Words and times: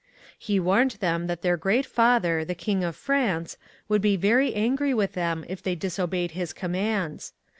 He 0.39 0.59
warned 0.59 0.93
them 0.99 1.27
that 1.27 1.43
their 1.43 1.57
Great 1.57 1.85
Father, 1.85 2.43
the 2.43 2.55
king 2.55 2.83
of 2.83 2.95
France, 2.95 3.55
would 3.87 4.01
be 4.01 4.15
very 4.15 4.51
angry 4.55 4.95
with 4.95 5.13
them 5.13 5.45
if 5.47 5.61
they 5.61 5.75
disobeyed 5.75 6.31
his 6.31 6.53
commands. 6.53 7.33